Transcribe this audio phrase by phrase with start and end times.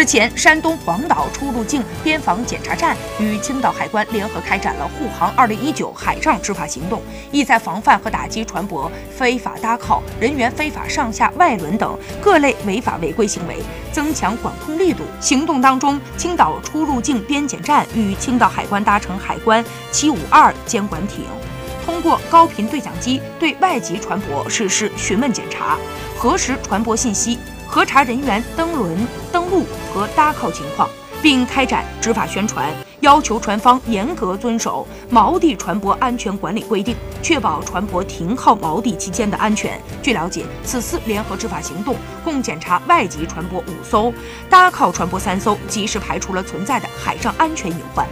[0.00, 13.58] 日前，山东黄岛出入境边防检查站与青岛海关联合开展了“护航 2019” 海上执法行动，意在防范和打击船舶非法搭靠、人员非法上下外轮等各类违法违规行为，
[13.92, 15.04] 增强管控力度。
[15.20, 19.62] 行动当中，青岛出入境边检站与青岛海关搭乘海关
[19.92, 21.26] 752监管艇，
[21.84, 25.76] 通过高频对讲机对外籍船舶实施询问检查，
[26.16, 27.38] 核实船舶信息。
[27.70, 29.64] 核查人员登轮、登陆
[29.94, 30.90] 和搭靠情况，
[31.22, 39.80] 并开展执法宣传，要求船方严格遵守锚地船舶安全管理规定，确保船舶停靠锚地期间的安全。
[40.02, 44.12] 据了解，此次联合执法行动共检查外籍船舶五艘，
[44.48, 48.04] 搭靠船舶三艘，及时排除了存在的海上安全隐患。